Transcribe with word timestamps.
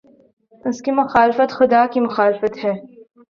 اس 0.65 0.77
کی 0.83 0.91
مخالفت 1.01 1.49
خدا 1.57 1.81
کی 1.91 1.99
مخالفت 1.99 2.53
ہے۔ 2.63 2.73